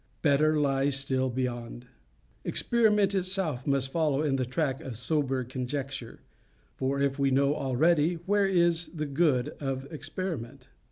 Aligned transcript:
Better 0.23 0.59
lies 0.59 0.95
still 0.95 1.29
beyond. 1.29 1.85
Experiment 2.43 3.13
itself 3.13 3.67
must 3.67 3.91
follow 3.91 4.23
in 4.23 4.35
the 4.35 4.45
track 4.45 4.81
of 4.81 4.97
sober 4.97 5.43
conjecture; 5.43 6.21
for 6.75 6.99
if 6.99 7.19
we 7.19 7.29
know 7.29 7.53
already, 7.55 8.15
where 8.15 8.47
is 8.47 8.87
the 8.95 9.05
good 9.05 9.49
of 9.59 9.85
experiment? 9.93 10.69